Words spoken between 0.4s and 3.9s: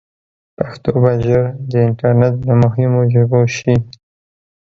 پښتو به ژر د انټرنیټ له مهمو ژبو شي.